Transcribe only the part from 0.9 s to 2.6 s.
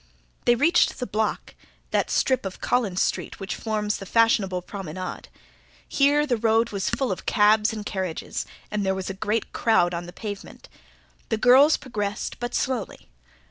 the "block", that strip of